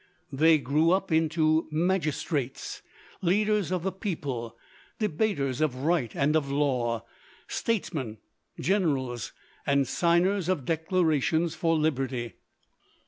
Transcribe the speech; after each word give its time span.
They 0.31 0.57
grew 0.57 0.89
up 0.89 1.11
into 1.11 1.67
magistrates, 1.69 2.81
leaders 3.21 3.71
of 3.71 3.83
the 3.83 3.91
people, 3.91 4.57
debaters 4.97 5.61
of 5.61 5.75
right 5.83 6.11
and 6.15 6.35
of 6.35 6.49
law, 6.49 7.05
statesmen, 7.47 8.17
generals, 8.59 9.31
and 9.63 9.87
signers 9.87 10.49
of 10.49 10.65
declarations 10.65 11.53
for 11.53 11.77
liberty. 11.77 12.33